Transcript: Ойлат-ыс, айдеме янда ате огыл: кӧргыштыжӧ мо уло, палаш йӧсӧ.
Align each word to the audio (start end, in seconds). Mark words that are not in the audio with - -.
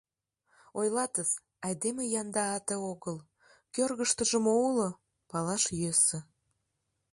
Ойлат-ыс, 0.79 1.29
айдеме 1.65 2.03
янда 2.21 2.45
ате 2.57 2.75
огыл: 2.91 3.17
кӧргыштыжӧ 3.75 4.37
мо 4.45 4.53
уло, 4.67 4.89
палаш 5.29 5.63
йӧсӧ. 5.79 6.19